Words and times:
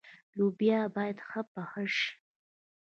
لوبیا 0.37 0.79
باید 0.95 1.17
ښه 1.27 1.41
پخه 1.51 1.83
شي. 1.95 2.09